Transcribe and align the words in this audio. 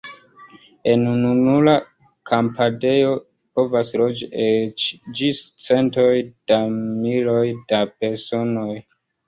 En 0.93 1.01
ununura 1.09 1.75
kampadejo 2.29 3.11
povas 3.59 3.93
loĝi 4.03 4.31
eĉ 4.47 4.87
ĝis 5.21 5.45
centoj 5.69 6.11
da 6.51 6.61
miloj 6.81 7.47
da 7.73 7.87
personoj. 8.01 8.71